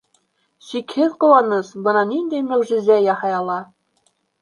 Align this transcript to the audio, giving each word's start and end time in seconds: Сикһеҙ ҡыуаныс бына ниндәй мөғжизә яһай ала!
Сикһеҙ 0.69 1.11
ҡыуаныс 1.25 1.71
бына 1.89 2.03
ниндәй 2.15 2.49
мөғжизә 2.51 3.01
яһай 3.13 3.41
ала! 3.45 3.63